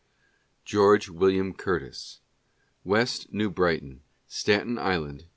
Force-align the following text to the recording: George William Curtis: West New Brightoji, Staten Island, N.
George 0.65 1.09
William 1.09 1.53
Curtis: 1.53 2.21
West 2.83 3.31
New 3.31 3.51
Brightoji, 3.51 3.99
Staten 4.25 4.79
Island, 4.79 5.21
N. 5.21 5.29